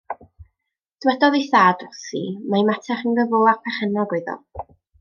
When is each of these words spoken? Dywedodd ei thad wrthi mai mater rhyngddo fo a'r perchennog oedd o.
Dywedodd 1.03 1.37
ei 1.39 1.43
thad 1.51 1.85
wrthi 1.89 2.23
mai 2.55 2.63
mater 2.71 2.99
rhyngddo 3.03 3.27
fo 3.35 3.43
a'r 3.53 3.61
perchennog 3.69 4.17
oedd 4.19 4.33
o. 4.37 4.41